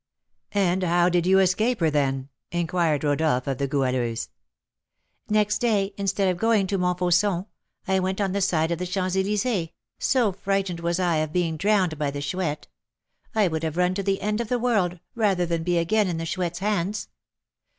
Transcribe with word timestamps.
"And 0.55 0.81
how 0.81 1.09
did 1.09 1.27
you 1.27 1.37
escape 1.37 1.79
her 1.79 1.91
then?" 1.91 2.29
inquired 2.51 3.03
Rodolph 3.03 3.45
of 3.45 3.59
the 3.59 3.67
Goualeuse. 3.67 4.29
"Next 5.29 5.59
day, 5.59 5.93
instead 5.95 6.27
of 6.27 6.37
going 6.39 6.65
to 6.65 6.79
Montfauçon, 6.79 7.45
I 7.87 7.99
went 7.99 8.19
on 8.19 8.31
the 8.31 8.41
side 8.41 8.71
of 8.71 8.79
the 8.79 8.87
Champs 8.87 9.15
Elysées, 9.15 9.73
so 9.99 10.31
frightened 10.31 10.79
was 10.79 10.99
I 10.99 11.17
of 11.17 11.31
being 11.31 11.55
drowned 11.55 11.99
by 11.99 12.09
the 12.09 12.19
Chouette. 12.19 12.67
I 13.35 13.47
would 13.47 13.61
have 13.61 13.77
run 13.77 13.93
to 13.93 14.01
the 14.01 14.21
end 14.21 14.41
of 14.41 14.47
the 14.49 14.57
world, 14.57 14.99
rather 15.13 15.45
than 15.45 15.61
be 15.61 15.77
again 15.77 16.07
in 16.07 16.17
the 16.17 16.25
Chouette's 16.25 16.57
hands. 16.57 17.07